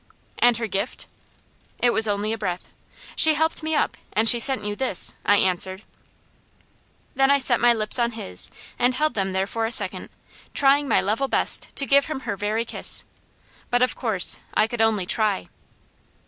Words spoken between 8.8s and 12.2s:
held them there a second, trying my level best to give